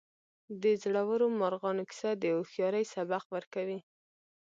د 0.61 0.63
زړورو 0.83 1.25
مارغانو 1.39 1.83
کیسه 1.89 2.11
د 2.15 2.23
هوښیارۍ 2.35 2.85
سبق 2.95 3.23
ورکوي. 3.35 3.79